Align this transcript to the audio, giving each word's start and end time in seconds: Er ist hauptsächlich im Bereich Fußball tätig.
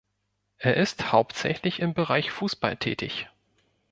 Er 0.57 0.77
ist 0.77 1.11
hauptsächlich 1.11 1.79
im 1.79 1.93
Bereich 1.93 2.31
Fußball 2.31 2.75
tätig. 2.75 3.29